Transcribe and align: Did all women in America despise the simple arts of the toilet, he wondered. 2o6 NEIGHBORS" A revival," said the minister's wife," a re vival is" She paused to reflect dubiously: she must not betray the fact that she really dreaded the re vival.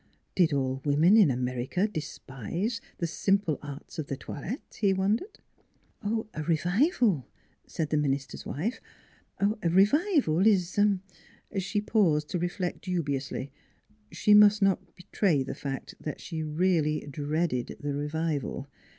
Did 0.33 0.51
all 0.51 0.81
women 0.83 1.15
in 1.15 1.29
America 1.29 1.87
despise 1.87 2.81
the 2.97 3.05
simple 3.05 3.59
arts 3.61 3.99
of 3.99 4.07
the 4.07 4.17
toilet, 4.17 4.79
he 4.79 4.93
wondered. 4.95 5.37
2o6 6.03 6.09
NEIGHBORS" 6.09 6.25
A 6.33 6.41
revival," 6.43 7.27
said 7.67 7.91
the 7.91 7.97
minister's 7.97 8.43
wife," 8.43 8.81
a 9.61 9.69
re 9.69 9.85
vival 9.85 10.43
is" 10.47 10.75
She 11.63 11.81
paused 11.81 12.29
to 12.29 12.39
reflect 12.39 12.81
dubiously: 12.85 13.51
she 14.11 14.33
must 14.33 14.63
not 14.63 14.95
betray 14.95 15.43
the 15.43 15.53
fact 15.53 15.93
that 15.99 16.19
she 16.19 16.41
really 16.41 17.01
dreaded 17.07 17.77
the 17.79 17.93
re 17.93 18.09
vival. 18.09 18.65